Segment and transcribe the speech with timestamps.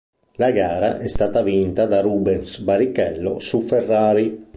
[0.37, 4.47] La gara è stata vinta da Rubens Barrichello su Ferrari.